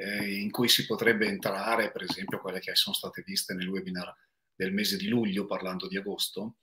eh, 0.00 0.38
in 0.38 0.52
cui 0.52 0.68
si 0.68 0.86
potrebbe 0.86 1.26
entrare, 1.26 1.90
per 1.90 2.04
esempio 2.04 2.40
quelle 2.40 2.60
che 2.60 2.76
sono 2.76 2.94
state 2.94 3.24
viste 3.26 3.52
nel 3.52 3.66
webinar 3.66 4.14
del 4.54 4.72
mese 4.72 4.96
di 4.96 5.08
luglio 5.08 5.44
parlando 5.44 5.88
di 5.88 5.96
agosto? 5.96 6.58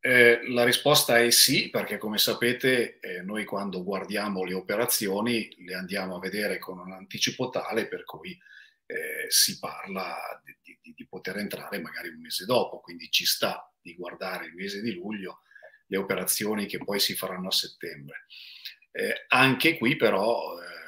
Eh, 0.00 0.40
la 0.48 0.64
risposta 0.64 1.18
è 1.18 1.28
sì, 1.30 1.68
perché 1.68 1.98
come 1.98 2.16
sapete 2.16 3.00
eh, 3.00 3.20
noi 3.20 3.44
quando 3.44 3.84
guardiamo 3.84 4.44
le 4.44 4.54
operazioni 4.54 5.54
le 5.58 5.74
andiamo 5.74 6.16
a 6.16 6.20
vedere 6.20 6.58
con 6.58 6.78
un 6.78 6.90
anticipo 6.92 7.50
tale 7.50 7.86
per 7.86 8.04
cui 8.04 8.30
eh, 8.86 9.26
si 9.28 9.58
parla 9.58 10.40
di, 10.42 10.78
di, 10.80 10.94
di, 10.94 11.06
poter 11.06 11.36
entrare 11.36 11.80
magari 11.80 12.08
un 12.08 12.20
mese 12.20 12.46
dopo, 12.46 12.80
quindi 12.80 13.10
ci 13.10 13.26
sta 13.26 13.70
di 13.78 13.94
guardare 13.94 14.46
il 14.46 14.54
mese 14.54 14.80
di 14.80 14.94
luglio 14.94 15.42
le 15.84 15.98
operazioni 15.98 16.64
che 16.64 16.78
poi 16.78 16.98
si 16.98 17.14
faranno 17.14 17.48
a 17.48 17.52
settembre. 17.52 18.24
Eh, 18.90 19.26
anche 19.28 19.76
qui 19.76 19.96
però 19.96 20.58
eh, 20.58 20.79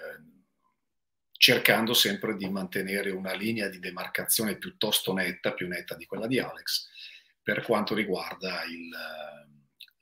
cercando 1.43 1.93
sempre 1.93 2.37
di 2.37 2.49
mantenere 2.49 3.11
una 3.11 3.33
linea 3.33 3.69
di 3.69 3.81
demarcazione 3.81 4.55
piuttosto 4.59 5.13
netta, 5.13 5.55
più 5.55 5.67
netta 5.67 5.97
di 5.97 6.07
quella 6.07 6.29
di 6.29 6.39
Alex, 6.39 6.87
per 7.43 7.65
quanto 7.65 7.97
riguarda 7.97 8.63
il, 8.63 8.89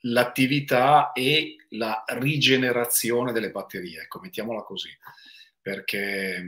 l'attività 0.01 1.13
e 1.13 1.55
la 1.69 2.03
rigenerazione 2.09 3.31
delle 3.31 3.49
batterie, 3.49 4.01
ecco, 4.01 4.19
mettiamola 4.19 4.61
così, 4.61 4.95
perché 5.59 6.35
eh, 6.35 6.43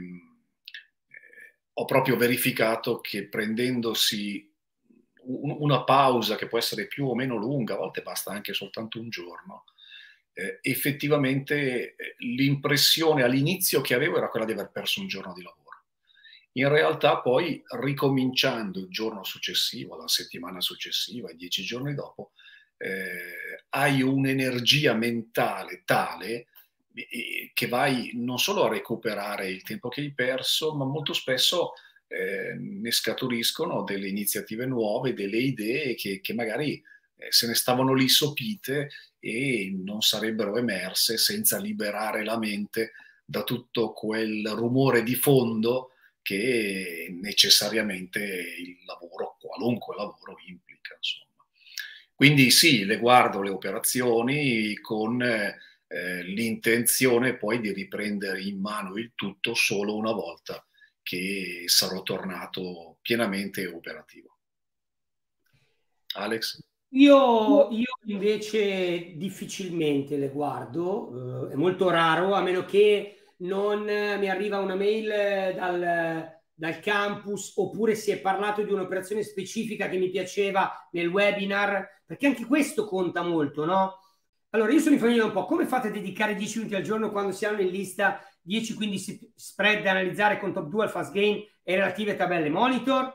ho 1.72 1.84
proprio 1.86 2.16
verificato 2.16 3.00
che 3.00 3.26
prendendosi 3.26 4.48
un, 5.22 5.56
una 5.58 5.82
pausa 5.82 6.36
che 6.36 6.46
può 6.46 6.58
essere 6.58 6.86
più 6.86 7.08
o 7.08 7.16
meno 7.16 7.34
lunga, 7.34 7.74
a 7.74 7.78
volte 7.78 8.02
basta 8.02 8.30
anche 8.30 8.52
soltanto 8.52 9.00
un 9.00 9.08
giorno, 9.08 9.64
eh, 10.34 10.58
effettivamente 10.62 11.94
eh, 11.94 12.14
l'impressione 12.18 13.22
all'inizio 13.22 13.80
che 13.80 13.94
avevo 13.94 14.16
era 14.18 14.28
quella 14.28 14.44
di 14.44 14.52
aver 14.52 14.70
perso 14.70 15.00
un 15.00 15.06
giorno 15.06 15.32
di 15.32 15.42
lavoro. 15.42 15.62
In 16.56 16.68
realtà 16.68 17.20
poi 17.20 17.62
ricominciando 17.80 18.78
il 18.80 18.88
giorno 18.88 19.24
successivo, 19.24 19.96
la 19.96 20.08
settimana 20.08 20.60
successiva 20.60 21.30
e 21.30 21.34
dieci 21.34 21.62
giorni 21.62 21.94
dopo, 21.94 22.32
eh, 22.76 23.64
hai 23.70 24.02
un'energia 24.02 24.94
mentale 24.94 25.82
tale 25.84 26.46
eh, 26.94 27.50
che 27.52 27.66
vai 27.66 28.10
non 28.14 28.38
solo 28.38 28.64
a 28.64 28.68
recuperare 28.68 29.48
il 29.48 29.62
tempo 29.62 29.88
che 29.88 30.00
hai 30.00 30.12
perso, 30.12 30.74
ma 30.74 30.84
molto 30.84 31.12
spesso 31.12 31.72
eh, 32.06 32.54
ne 32.54 32.90
scaturiscono 32.90 33.82
delle 33.82 34.08
iniziative 34.08 34.66
nuove, 34.66 35.14
delle 35.14 35.38
idee 35.38 35.94
che, 35.94 36.20
che 36.20 36.34
magari 36.34 36.80
se 37.30 37.46
ne 37.46 37.54
stavano 37.54 37.94
lì 37.94 38.08
sopite 38.08 38.90
e 39.18 39.72
non 39.74 40.00
sarebbero 40.00 40.56
emerse 40.56 41.16
senza 41.16 41.58
liberare 41.58 42.24
la 42.24 42.38
mente 42.38 42.92
da 43.24 43.42
tutto 43.42 43.92
quel 43.92 44.46
rumore 44.48 45.02
di 45.02 45.14
fondo 45.14 45.90
che 46.20 47.14
necessariamente 47.20 48.20
il 48.20 48.84
lavoro, 48.86 49.36
qualunque 49.38 49.94
lavoro, 49.96 50.36
implica. 50.46 50.94
Insomma. 50.96 51.44
Quindi 52.14 52.50
sì, 52.50 52.84
le 52.84 52.98
guardo 52.98 53.42
le 53.42 53.50
operazioni 53.50 54.74
con 54.76 55.20
eh, 55.20 56.22
l'intenzione 56.22 57.36
poi 57.36 57.60
di 57.60 57.72
riprendere 57.72 58.40
in 58.42 58.60
mano 58.60 58.96
il 58.96 59.12
tutto 59.14 59.54
solo 59.54 59.96
una 59.96 60.12
volta 60.12 60.66
che 61.02 61.64
sarò 61.66 62.02
tornato 62.02 62.98
pienamente 63.02 63.66
operativo. 63.66 64.38
Alex? 66.14 66.58
Io, 66.94 67.70
io, 67.70 67.98
invece 68.04 69.16
difficilmente 69.16 70.16
le 70.16 70.28
guardo, 70.28 71.48
eh, 71.48 71.52
è 71.52 71.56
molto 71.56 71.90
raro, 71.90 72.34
a 72.34 72.40
meno 72.40 72.64
che 72.64 73.32
non 73.38 73.82
mi 73.82 74.30
arriva 74.30 74.60
una 74.60 74.76
mail 74.76 75.08
dal, 75.56 76.32
dal, 76.54 76.78
campus 76.78 77.54
oppure 77.56 77.96
si 77.96 78.12
è 78.12 78.20
parlato 78.20 78.62
di 78.62 78.72
un'operazione 78.72 79.24
specifica 79.24 79.88
che 79.88 79.98
mi 79.98 80.08
piaceva 80.08 80.88
nel 80.92 81.08
webinar, 81.08 82.02
perché 82.06 82.28
anche 82.28 82.46
questo 82.46 82.84
conta 82.86 83.22
molto, 83.22 83.64
no? 83.64 83.98
Allora, 84.50 84.70
io 84.70 84.78
sono 84.78 84.94
in 84.94 85.00
famiglia 85.00 85.24
un 85.24 85.32
po', 85.32 85.46
come 85.46 85.66
fate 85.66 85.88
a 85.88 85.90
dedicare 85.90 86.36
10 86.36 86.58
minuti 86.58 86.76
al 86.76 86.82
giorno 86.82 87.10
quando 87.10 87.32
si 87.32 87.44
hanno 87.44 87.60
in 87.60 87.70
lista 87.70 88.20
10-15 88.46 89.32
spread 89.34 89.82
da 89.82 89.90
analizzare 89.90 90.38
con 90.38 90.52
top 90.52 90.68
2 90.68 90.84
al 90.84 90.90
fast 90.90 91.12
gain 91.12 91.44
e 91.64 91.74
relative 91.74 92.14
tabelle 92.14 92.50
monitor? 92.50 93.12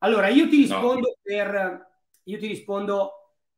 Allora, 0.00 0.28
io 0.28 0.46
ti 0.46 0.56
rispondo 0.56 1.08
no. 1.08 1.16
per 1.22 1.87
io 2.28 2.38
ti 2.38 2.46
rispondo 2.46 3.12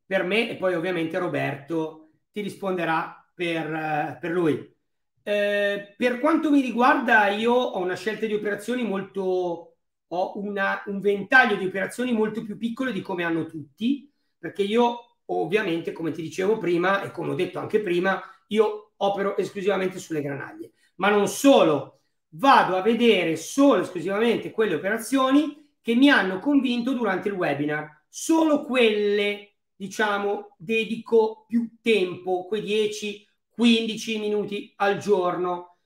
per 0.06 0.25
me 0.25 0.48
e 0.48 0.56
poi 0.56 0.75
ovviamente 0.75 1.19
Roberto 1.19 2.10
ti 2.32 2.41
risponderà 2.41 3.31
per, 3.34 3.72
eh, 3.72 4.19
per 4.20 4.31
lui. 4.31 4.76
Eh, 5.22 5.94
per 5.97 6.19
quanto 6.19 6.50
mi 6.50 6.60
riguarda, 6.60 7.28
io 7.28 7.53
ho 7.53 7.78
una 7.78 7.97
scelta 7.97 8.26
di 8.26 8.34
operazioni 8.34 8.84
molto, 8.84 9.76
ho 10.06 10.38
una, 10.38 10.82
un 10.86 11.00
ventaglio 11.00 11.56
di 11.56 11.66
operazioni 11.66 12.12
molto 12.12 12.42
più 12.42 12.56
piccolo 12.56 12.91
di 12.91 13.00
come 13.00 13.25
hanno 13.25 13.47
tutti, 13.47 14.10
perché 14.38 14.62
io 14.62 15.19
ovviamente, 15.26 15.92
come 15.92 16.12
ti 16.12 16.22
dicevo 16.22 16.58
prima 16.58 17.02
e 17.02 17.10
come 17.10 17.31
ho 17.31 17.34
detto 17.34 17.58
anche 17.58 17.81
prima, 17.81 18.20
io 18.48 18.92
opero 18.97 19.37
esclusivamente 19.37 19.98
sulle 19.98 20.22
granaglie. 20.22 20.72
Ma 20.97 21.08
non 21.08 21.28
solo, 21.28 22.00
vado 22.31 22.76
a 22.76 22.82
vedere 22.82 23.37
solo 23.37 23.82
esclusivamente 23.82 24.50
quelle 24.50 24.75
operazioni 24.75 25.76
che 25.81 25.94
mi 25.94 26.10
hanno 26.10 26.38
convinto 26.38 26.92
durante 26.92 27.28
il 27.28 27.34
webinar 27.34 28.00
solo 28.10 28.65
quelle, 28.65 29.54
diciamo, 29.75 30.56
dedico 30.59 31.44
più 31.47 31.78
tempo, 31.81 32.44
quei 32.47 32.62
10-15 32.62 34.19
minuti 34.19 34.72
al 34.76 34.98
giorno. 34.98 35.76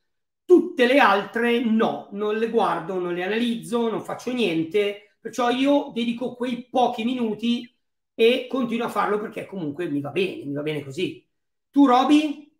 Tutte 0.44 0.86
le 0.86 0.98
altre 0.98 1.60
no, 1.60 2.08
non 2.12 2.36
le 2.36 2.50
guardo, 2.50 2.98
non 2.98 3.14
le 3.14 3.24
analizzo, 3.24 3.88
non 3.88 4.02
faccio 4.02 4.32
niente, 4.32 5.16
perciò 5.20 5.50
io 5.50 5.90
dedico 5.94 6.34
quei 6.34 6.68
pochi 6.68 7.04
minuti 7.04 7.70
e 8.14 8.46
continuo 8.48 8.86
a 8.86 8.90
farlo 8.90 9.18
perché 9.18 9.46
comunque 9.46 9.88
mi 9.88 10.00
va 10.00 10.10
bene, 10.10 10.44
mi 10.44 10.52
va 10.52 10.62
bene 10.62 10.84
così. 10.84 11.26
Tu 11.70 11.86
Roby, 11.86 12.52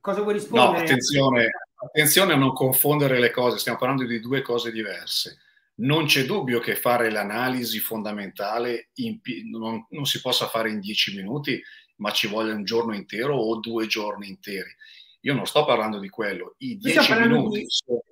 cosa 0.00 0.22
vuoi 0.22 0.34
rispondere? 0.34 0.78
No, 0.78 0.84
attenzione, 0.84 1.50
attenzione 1.74 2.32
a 2.32 2.36
non 2.36 2.52
confondere 2.52 3.18
le 3.18 3.30
cose, 3.30 3.58
stiamo 3.58 3.78
parlando 3.78 4.04
di 4.04 4.20
due 4.20 4.40
cose 4.40 4.70
diverse 4.70 5.38
non 5.78 6.06
c'è 6.06 6.24
dubbio 6.24 6.60
che 6.60 6.74
fare 6.74 7.10
l'analisi 7.10 7.78
fondamentale 7.78 8.90
in, 8.94 9.20
non, 9.50 9.86
non, 9.90 10.06
si 10.06 10.20
possa 10.20 10.48
fare 10.48 10.70
in 10.70 10.80
dieci 10.80 11.14
minuti, 11.14 11.62
ma 11.96 12.10
ci 12.12 12.26
vuole 12.26 12.52
un 12.52 12.64
giorno 12.64 12.94
intero 12.94 13.36
o 13.36 13.58
due 13.60 13.86
giorni 13.86 14.28
interi. 14.28 14.74
Io 15.22 15.34
non 15.34 15.46
sto 15.46 15.64
parlando 15.64 15.98
di 15.98 16.08
quello, 16.08 16.54
i 16.58 16.76
dieci 16.78 17.12
minuti 17.12 17.60
di... 17.60 17.66
sono, 17.68 18.02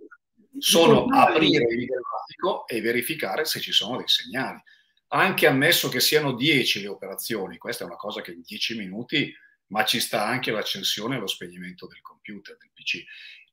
sono 0.59 1.05
aprire 1.07 1.65
il 1.73 1.87
grafico 1.87 2.67
e 2.67 2.81
verificare 2.81 3.45
se 3.45 3.61
ci 3.61 3.73
sono 3.73 3.97
dei 3.97 4.09
segnali. 4.09 4.61
Anche 5.09 5.47
ammesso 5.47 5.89
che 5.89 6.01
siano 6.01 6.35
dieci 6.35 6.81
le 6.81 6.89
operazioni, 6.89 7.59
questa 7.59 7.85
è 7.85 7.87
una 7.87 7.97
cosa 7.97 8.23
che 8.23 8.33
in 8.33 8.43
dieci 8.45 8.77
minuti, 8.77 9.33
ma 9.69 9.85
ci 9.85 10.01
sta 10.01 10.25
anche 10.25 10.51
l'accensione 10.51 11.17
e 11.17 11.21
lo 11.21 11.27
spegnimento 11.27 11.87
del 11.87 12.01
computer, 12.01 12.57
del 12.57 12.71
PC. 12.73 13.05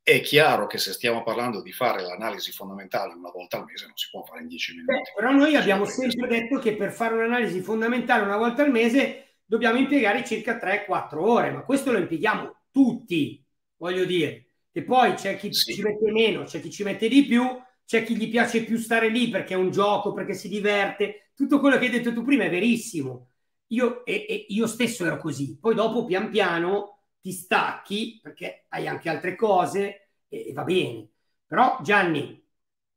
È 0.05 0.19
chiaro 0.19 0.67
che 0.67 0.77
se 0.79 0.91
stiamo 0.91 1.23
parlando 1.23 1.61
di 1.61 1.71
fare 1.71 2.01
l'analisi 2.01 2.51
fondamentale 2.51 3.13
una 3.13 3.31
volta 3.31 3.55
al 3.55 3.63
mese 3.63 3.85
non 3.85 3.95
si 3.95 4.09
può 4.11 4.21
fare 4.23 4.41
in 4.41 4.49
dieci 4.49 4.73
minuti. 4.73 4.91
Beh, 4.91 5.13
però 5.15 5.31
noi 5.31 5.55
abbiamo 5.55 5.85
sempre 5.85 6.27
detto 6.27 6.59
che 6.59 6.75
per 6.75 6.91
fare 6.91 7.13
un'analisi 7.13 7.61
fondamentale 7.61 8.25
una 8.25 8.35
volta 8.35 8.63
al 8.63 8.69
mese 8.69 9.37
dobbiamo 9.45 9.77
impiegare 9.77 10.25
circa 10.25 10.57
3-4 10.57 11.17
ore, 11.19 11.51
ma 11.51 11.63
questo 11.63 11.93
lo 11.93 11.99
impieghiamo 11.99 12.53
tutti, 12.69 13.41
voglio 13.77 14.03
dire. 14.03 14.47
Che 14.73 14.83
poi 14.83 15.13
c'è 15.13 15.37
chi 15.37 15.53
sì. 15.53 15.75
ci 15.75 15.81
mette 15.81 16.11
meno, 16.11 16.43
c'è 16.43 16.59
chi 16.59 16.69
ci 16.69 16.83
mette 16.83 17.07
di 17.07 17.23
più, 17.23 17.45
c'è 17.85 18.03
chi 18.03 18.17
gli 18.17 18.29
piace 18.29 18.65
più 18.65 18.77
stare 18.77 19.07
lì 19.07 19.29
perché 19.29 19.53
è 19.53 19.57
un 19.57 19.71
gioco, 19.71 20.11
perché 20.11 20.33
si 20.33 20.49
diverte. 20.49 21.31
Tutto 21.33 21.61
quello 21.61 21.77
che 21.77 21.85
hai 21.85 21.91
detto 21.91 22.11
tu 22.11 22.25
prima 22.25 22.43
è 22.43 22.49
verissimo. 22.49 23.29
Io, 23.67 24.03
e, 24.03 24.25
e 24.27 24.45
io 24.49 24.67
stesso 24.67 25.05
ero 25.05 25.17
così. 25.17 25.57
Poi 25.57 25.75
dopo, 25.75 26.03
pian 26.03 26.29
piano, 26.29 27.02
ti 27.23 27.31
stacchi 27.31 28.19
perché 28.21 28.65
hai 28.67 28.85
anche 28.85 29.09
altre 29.09 29.35
cose 29.37 30.09
e, 30.27 30.49
e 30.49 30.51
va 30.51 30.63
bene. 30.63 31.07
Però 31.47 31.79
Gianni, 31.81 32.45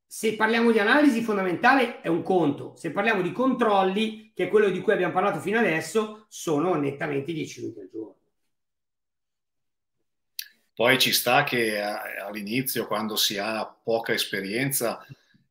se 0.04 0.34
parliamo 0.34 0.72
di 0.72 0.80
analisi 0.80 1.22
fondamentale 1.22 2.00
è 2.00 2.08
un 2.08 2.24
conto, 2.24 2.74
se 2.74 2.90
parliamo 2.90 3.22
di 3.22 3.30
controlli, 3.30 4.32
che 4.34 4.46
è 4.46 4.48
quello 4.48 4.68
di 4.68 4.80
cui 4.80 4.92
abbiamo 4.94 5.12
parlato 5.12 5.38
fino 5.38 5.60
adesso, 5.60 6.26
sono 6.28 6.74
nettamente 6.74 7.32
10 7.32 7.60
minuti 7.60 7.78
al 7.78 7.88
giorno. 7.88 8.14
Poi 10.74 10.98
ci 10.98 11.12
sta 11.12 11.44
che 11.44 11.80
all'inizio, 11.80 12.88
quando 12.88 13.14
si 13.14 13.38
ha 13.38 13.64
poca 13.64 14.12
esperienza, 14.12 15.06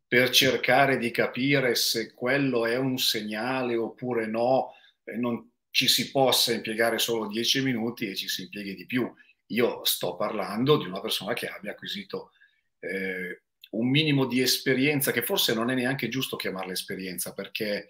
per 0.06 0.30
cercare 0.32 0.98
di 0.98 1.12
capire 1.12 1.76
se 1.76 2.14
quello 2.14 2.66
è 2.66 2.76
un 2.76 2.98
segnale 2.98 3.78
oppure 3.78 4.28
no, 4.28 4.74
non 5.18 5.50
ci 5.76 5.90
si 5.90 6.10
possa 6.10 6.54
impiegare 6.54 6.98
solo 7.00 7.28
10 7.28 7.62
minuti 7.62 8.08
e 8.08 8.16
ci 8.16 8.30
si 8.30 8.44
impieghi 8.44 8.76
di 8.76 8.86
più. 8.86 9.14
Io 9.48 9.84
sto 9.84 10.16
parlando 10.16 10.78
di 10.78 10.86
una 10.86 11.02
persona 11.02 11.34
che 11.34 11.50
abbia 11.50 11.72
acquisito 11.72 12.32
eh, 12.80 13.42
un 13.72 13.90
minimo 13.90 14.26
di 14.26 14.40
esperienza, 14.40 15.12
che 15.12 15.22
forse 15.22 15.54
non 15.54 15.70
è 15.70 15.74
neanche 15.74 16.08
giusto 16.08 16.38
chiamarla 16.38 16.72
esperienza, 16.72 17.34
perché 17.34 17.90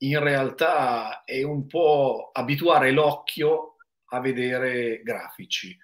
in 0.00 0.22
realtà 0.22 1.24
è 1.24 1.42
un 1.42 1.66
po' 1.66 2.32
abituare 2.34 2.90
l'occhio 2.90 3.76
a 4.10 4.20
vedere 4.20 5.00
grafici. 5.02 5.74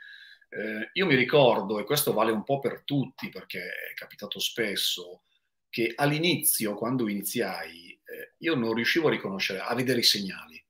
Eh, 0.51 0.91
io 0.93 1.07
mi 1.07 1.15
ricordo, 1.15 1.79
e 1.79 1.85
questo 1.85 2.13
vale 2.13 2.31
un 2.31 2.45
po' 2.45 2.59
per 2.59 2.83
tutti 2.85 3.31
perché 3.31 3.63
è 3.63 3.95
capitato 3.95 4.39
spesso, 4.39 5.23
che 5.71 5.95
all'inizio, 5.97 6.75
quando 6.75 7.09
iniziai, 7.09 7.99
eh, 8.05 8.35
io 8.37 8.55
non 8.55 8.75
riuscivo 8.75 9.09
a 9.09 9.13
riconoscere, 9.13 9.61
a 9.61 9.75
vedere 9.75 10.01
i 10.01 10.05
segnali. 10.05 10.62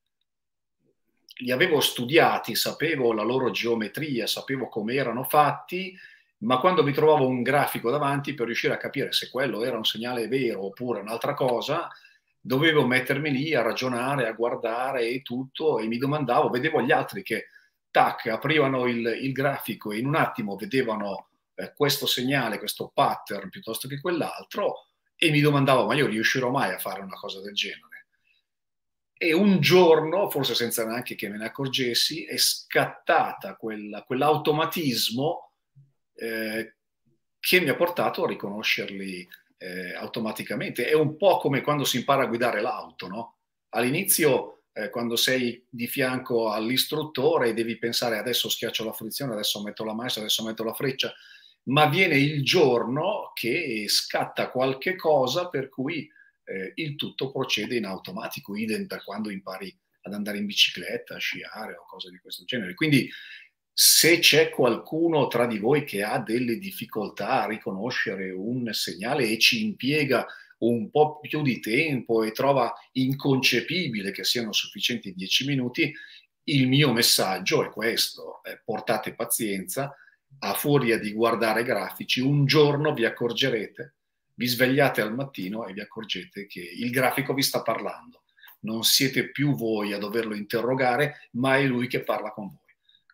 Li 1.38 1.50
avevo 1.50 1.80
studiati, 1.80 2.54
sapevo 2.54 3.12
la 3.12 3.22
loro 3.22 3.50
geometria, 3.50 4.26
sapevo 4.26 4.68
come 4.68 4.94
erano 4.94 5.24
fatti, 5.24 5.96
ma 6.38 6.58
quando 6.58 6.82
mi 6.82 6.92
trovavo 6.92 7.26
un 7.26 7.42
grafico 7.42 7.90
davanti 7.90 8.34
per 8.34 8.46
riuscire 8.46 8.74
a 8.74 8.78
capire 8.78 9.12
se 9.12 9.30
quello 9.30 9.64
era 9.64 9.76
un 9.76 9.84
segnale 9.84 10.28
vero 10.28 10.66
oppure 10.66 11.00
un'altra 11.00 11.34
cosa, 11.34 11.88
dovevo 12.40 12.86
mettermi 12.86 13.30
lì 13.30 13.54
a 13.54 13.62
ragionare, 13.62 14.26
a 14.26 14.32
guardare 14.32 15.08
e 15.08 15.22
tutto 15.22 15.78
e 15.78 15.86
mi 15.86 15.98
domandavo, 15.98 16.48
vedevo 16.50 16.82
gli 16.82 16.90
altri 16.90 17.22
che 17.22 17.48
tac, 17.90 18.26
aprivano 18.26 18.86
il, 18.86 19.06
il 19.22 19.32
grafico 19.32 19.92
e 19.92 19.98
in 19.98 20.06
un 20.06 20.16
attimo 20.16 20.56
vedevano 20.56 21.28
eh, 21.54 21.72
questo 21.76 22.06
segnale, 22.06 22.58
questo 22.58 22.90
pattern 22.92 23.48
piuttosto 23.48 23.86
che 23.86 24.00
quell'altro 24.00 24.86
e 25.16 25.30
mi 25.30 25.40
domandavo, 25.40 25.86
ma 25.86 25.94
io 25.94 26.06
riuscirò 26.06 26.50
mai 26.50 26.72
a 26.72 26.78
fare 26.78 27.00
una 27.00 27.14
cosa 27.14 27.40
del 27.40 27.54
genere? 27.54 27.91
E 29.22 29.32
un 29.32 29.60
giorno, 29.60 30.28
forse 30.30 30.56
senza 30.56 30.84
neanche 30.84 31.14
che 31.14 31.28
me 31.28 31.38
ne 31.38 31.44
accorgessi, 31.44 32.24
è 32.24 32.36
scattata 32.36 33.54
quella, 33.54 34.02
quell'automatismo 34.02 35.52
eh, 36.14 36.74
che 37.38 37.60
mi 37.60 37.68
ha 37.68 37.76
portato 37.76 38.24
a 38.24 38.26
riconoscerli 38.26 39.28
eh, 39.58 39.94
automaticamente. 39.94 40.88
È 40.88 40.94
un 40.94 41.16
po' 41.16 41.38
come 41.38 41.60
quando 41.60 41.84
si 41.84 41.98
impara 41.98 42.24
a 42.24 42.26
guidare 42.26 42.60
l'auto, 42.60 43.06
no? 43.06 43.36
All'inizio 43.68 44.64
eh, 44.72 44.90
quando 44.90 45.14
sei 45.14 45.64
di 45.70 45.86
fianco 45.86 46.50
all'istruttore 46.50 47.54
devi 47.54 47.78
pensare 47.78 48.18
adesso 48.18 48.48
schiaccio 48.48 48.84
la 48.84 48.92
frizione, 48.92 49.34
adesso 49.34 49.62
metto 49.62 49.84
la 49.84 49.94
maestra, 49.94 50.22
adesso 50.22 50.42
metto 50.42 50.64
la 50.64 50.74
freccia, 50.74 51.14
ma 51.68 51.86
viene 51.86 52.16
il 52.16 52.42
giorno 52.42 53.30
che 53.34 53.84
scatta 53.86 54.50
qualche 54.50 54.96
cosa 54.96 55.48
per 55.48 55.68
cui 55.68 56.10
eh, 56.52 56.72
il 56.76 56.96
tutto 56.96 57.30
procede 57.30 57.76
in 57.76 57.86
automatico, 57.86 58.56
idem 58.56 58.86
per 58.86 59.02
quando 59.04 59.30
impari 59.30 59.74
ad 60.02 60.14
andare 60.14 60.38
in 60.38 60.46
bicicletta, 60.46 61.14
a 61.14 61.18
sciare 61.18 61.74
o 61.74 61.86
cose 61.86 62.10
di 62.10 62.18
questo 62.18 62.44
genere. 62.44 62.74
Quindi 62.74 63.08
se 63.72 64.18
c'è 64.18 64.50
qualcuno 64.50 65.28
tra 65.28 65.46
di 65.46 65.58
voi 65.58 65.84
che 65.84 66.02
ha 66.02 66.18
delle 66.18 66.58
difficoltà 66.58 67.42
a 67.42 67.46
riconoscere 67.46 68.30
un 68.30 68.68
segnale 68.72 69.28
e 69.28 69.38
ci 69.38 69.64
impiega 69.64 70.26
un 70.58 70.90
po' 70.90 71.18
più 71.20 71.42
di 71.42 71.58
tempo 71.58 72.22
e 72.22 72.32
trova 72.32 72.72
inconcepibile 72.92 74.12
che 74.12 74.24
siano 74.24 74.52
sufficienti 74.52 75.14
10 75.14 75.46
minuti, 75.46 75.92
il 76.44 76.68
mio 76.68 76.92
messaggio 76.92 77.64
è 77.64 77.70
questo, 77.70 78.42
eh, 78.44 78.60
portate 78.64 79.14
pazienza, 79.14 79.94
a 80.40 80.54
furia 80.54 80.98
di 80.98 81.12
guardare 81.12 81.62
grafici, 81.62 82.20
un 82.20 82.46
giorno 82.46 82.92
vi 82.92 83.04
accorgerete, 83.04 83.96
vi 84.42 84.48
svegliate 84.48 85.00
al 85.00 85.14
mattino 85.14 85.66
e 85.68 85.72
vi 85.72 85.80
accorgete 85.80 86.46
che 86.48 86.58
il 86.58 86.90
grafico 86.90 87.32
vi 87.32 87.42
sta 87.42 87.62
parlando. 87.62 88.24
Non 88.62 88.82
siete 88.82 89.30
più 89.30 89.54
voi 89.54 89.92
a 89.92 89.98
doverlo 89.98 90.34
interrogare, 90.34 91.28
ma 91.34 91.58
è 91.58 91.62
lui 91.62 91.86
che 91.86 92.02
parla 92.02 92.32
con 92.32 92.48
voi. 92.48 92.58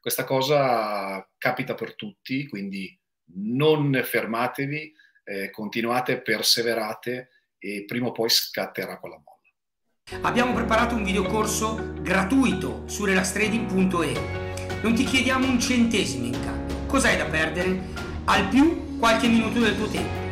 Questa 0.00 0.24
cosa 0.24 1.26
capita 1.36 1.74
per 1.74 1.96
tutti, 1.96 2.48
quindi 2.48 2.98
non 3.34 4.00
fermatevi, 4.02 4.94
eh, 5.24 5.50
continuate, 5.50 6.22
perseverate 6.22 7.28
e 7.58 7.84
prima 7.86 8.06
o 8.06 8.12
poi 8.12 8.30
scatterà 8.30 8.98
quella 8.98 9.22
molla. 9.22 10.26
Abbiamo 10.26 10.54
preparato 10.54 10.94
un 10.94 11.04
videocorso 11.04 11.92
gratuito 12.00 12.88
su 12.88 13.04
relastrading.e. 13.04 14.80
Non 14.80 14.94
ti 14.94 15.04
chiediamo 15.04 15.46
un 15.46 15.60
centesimo 15.60 16.24
in 16.24 16.40
cambio. 16.40 16.86
Cos'hai 16.86 17.18
da 17.18 17.26
perdere? 17.26 17.78
Al 18.24 18.48
più 18.48 18.96
qualche 18.98 19.28
minuto 19.28 19.60
del 19.60 19.76
tuo 19.76 19.88
tempo, 19.88 20.27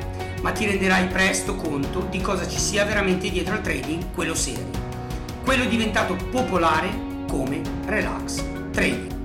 ma 0.47 0.53
ti 0.53 0.65
renderai 0.65 1.09
presto 1.09 1.57
conto 1.57 2.07
di 2.09 2.21
cosa 2.21 2.47
ci 2.47 2.61
sia 2.61 2.85
veramente 2.85 3.29
dietro 3.31 3.55
al 3.55 3.63
trading, 3.63 4.15
quello 4.15 4.37
serio. 4.37 4.71
Quello 5.43 5.65
diventato 5.65 6.15
popolare 6.15 6.89
come 7.29 7.61
Relax 7.85 8.45
Trading. 8.71 9.16